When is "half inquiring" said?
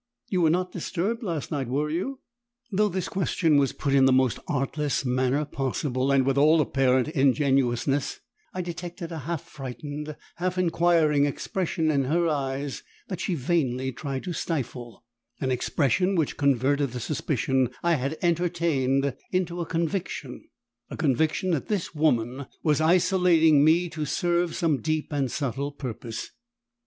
10.37-11.27